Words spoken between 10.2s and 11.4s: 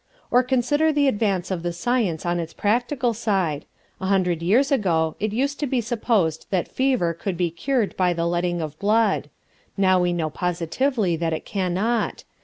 positively that